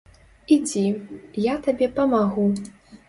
Ідзі, 0.55 0.83
я 1.51 1.61
табе 1.67 1.91
памагу. 2.01 2.47